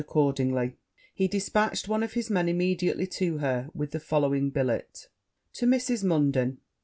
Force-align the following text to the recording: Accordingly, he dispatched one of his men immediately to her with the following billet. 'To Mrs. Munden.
Accordingly, 0.03 0.77
he 1.13 1.27
dispatched 1.27 1.87
one 1.87 2.01
of 2.01 2.13
his 2.13 2.31
men 2.31 2.49
immediately 2.49 3.05
to 3.05 3.37
her 3.37 3.69
with 3.75 3.91
the 3.91 3.99
following 3.99 4.49
billet. 4.49 5.09
'To 5.53 5.67
Mrs. 5.67 6.03
Munden. 6.03 6.57